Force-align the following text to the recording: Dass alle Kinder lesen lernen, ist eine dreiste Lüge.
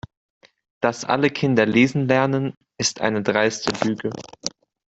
Dass 0.81 1.05
alle 1.05 1.29
Kinder 1.29 1.67
lesen 1.67 2.07
lernen, 2.07 2.55
ist 2.79 3.01
eine 3.01 3.21
dreiste 3.21 3.71
Lüge. 3.87 4.09